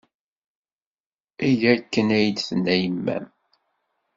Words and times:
Eg 1.47 1.59
akken 1.73 2.07
ay 2.17 2.27
d-tenna 2.29 2.75
yemma-m. 2.81 3.25